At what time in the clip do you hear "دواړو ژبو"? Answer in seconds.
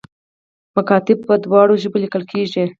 1.45-1.97